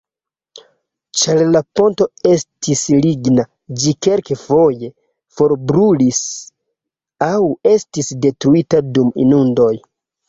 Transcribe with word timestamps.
Ĉar 1.23 1.41
la 1.55 1.59
ponto 1.79 2.07
estis 2.29 2.81
ligna, 3.03 3.45
ĝi 3.83 3.93
kelkfoje 4.07 4.89
forbrulis 5.41 6.23
aŭ 7.29 7.37
estis 7.77 8.13
detruita 8.27 8.81
dum 8.97 9.17
inundoj. 9.27 9.73